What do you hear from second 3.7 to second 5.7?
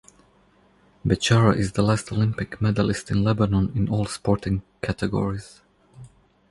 in all sporting categories.